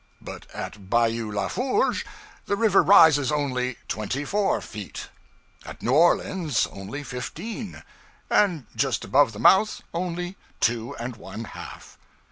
[0.19, 2.03] But at Bayou La Fourche
[2.47, 5.09] the river rises only twenty four feet;
[5.63, 7.83] at New Orleans only fifteen,
[8.27, 11.99] and just above the mouth only two and one half.